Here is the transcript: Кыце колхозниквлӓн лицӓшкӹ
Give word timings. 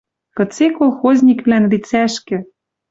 Кыце 0.37 0.65
колхозниквлӓн 0.77 1.63
лицӓшкӹ 1.71 2.37